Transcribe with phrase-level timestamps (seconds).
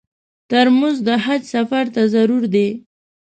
[0.49, 2.67] ترموز د حج سفر ته ضرور دی.